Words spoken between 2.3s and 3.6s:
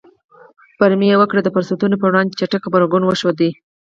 چټک غبرګون وښود.